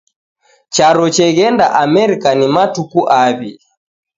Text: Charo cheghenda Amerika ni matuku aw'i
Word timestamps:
Charo 0.73 1.05
cheghenda 1.15 1.65
Amerika 1.83 2.29
ni 2.37 2.47
matuku 2.55 2.99
aw'i 3.21 3.53